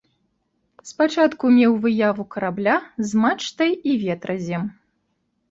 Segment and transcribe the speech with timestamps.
[0.91, 2.75] Спачатку меў выяву карабля
[3.11, 4.63] з мачтай і ветразем.